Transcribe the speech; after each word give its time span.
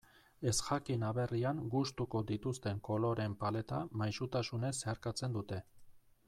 Ezjakin 0.51 1.03
aberrian 1.09 1.59
gustuko 1.75 2.21
dituzten 2.31 2.81
koloreen 2.89 3.37
paleta 3.45 3.83
maisutasunez 4.03 4.73
zeharkatzen 4.83 5.39
dute. 5.39 5.63